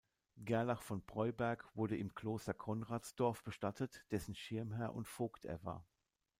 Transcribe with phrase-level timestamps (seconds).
[0.37, 5.85] Gerlach von Breuberg wurde im Kloster Konradsdorf bestattet, dessen Schirmherr und Vogt er war.